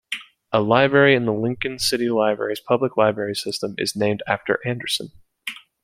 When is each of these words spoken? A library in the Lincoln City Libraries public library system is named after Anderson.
A 0.51 0.61
library 0.61 1.13
in 1.13 1.25
the 1.25 1.31
Lincoln 1.31 1.77
City 1.77 2.09
Libraries 2.09 2.59
public 2.59 2.97
library 2.97 3.35
system 3.35 3.75
is 3.77 3.95
named 3.95 4.23
after 4.27 4.59
Anderson. 4.65 5.11